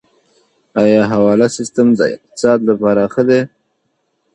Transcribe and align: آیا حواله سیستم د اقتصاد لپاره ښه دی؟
آیا 0.81 1.01
حواله 1.11 1.47
سیستم 1.57 1.87
د 1.99 2.01
اقتصاد 2.15 2.59
لپاره 2.69 3.03
ښه 3.13 3.23
دی؟ 3.29 3.41